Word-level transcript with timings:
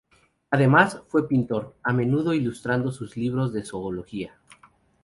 Además 0.49 1.03
fue 1.09 1.27
pintor, 1.27 1.75
a 1.83 1.93
menudo 1.93 2.33
ilustrando 2.33 2.91
sus 2.91 3.15
libros 3.17 3.53
de 3.53 3.63
zoología. 3.63 4.35